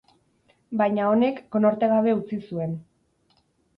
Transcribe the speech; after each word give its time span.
Baina 0.81 1.03
honek 1.09 1.43
konorte 1.57 1.91
gabe 1.93 2.17
utzi 2.21 2.43
zuen. 2.49 2.75